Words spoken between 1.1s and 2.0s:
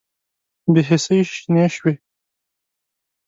شنې شوې